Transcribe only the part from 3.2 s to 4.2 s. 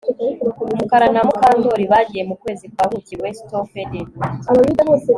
WestofEden